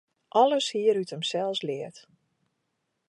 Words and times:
Alles 0.41 0.67
hie 0.71 0.87
er 0.91 0.99
út 1.01 1.13
himsels 1.13 1.59
leard. 1.67 1.97